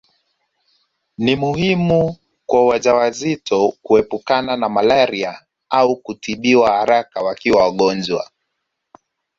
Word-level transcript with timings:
Ni 1.17 1.35
muhimu 1.35 2.15
kwa 2.45 2.65
wajawazito 2.67 3.73
kuepukana 3.83 4.57
na 4.57 4.69
malaria 4.69 5.41
au 5.69 5.95
kutibiwa 5.95 6.71
haraka 6.71 7.21
wakiwa 7.21 7.61
wagonjwa 7.61 8.31